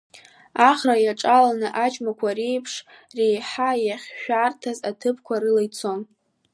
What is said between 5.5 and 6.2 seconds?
ицон.